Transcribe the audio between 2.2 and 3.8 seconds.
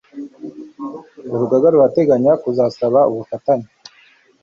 kuzasaba ubufatanye